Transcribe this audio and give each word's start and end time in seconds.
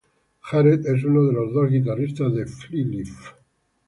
Jared 0.41 0.87
es 0.87 1.03
uno 1.03 1.27
de 1.27 1.33
los 1.33 1.53
dos 1.53 1.69
guitarristas 1.69 2.33
de 2.33 2.47
Flyleaf. 2.47 3.33